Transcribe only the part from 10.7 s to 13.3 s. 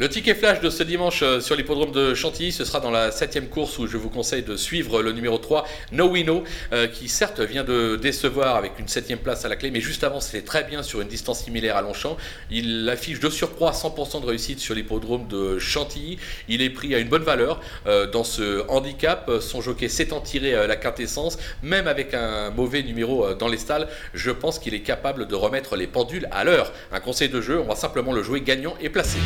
sur une distance similaire à Longchamp. Il affiche de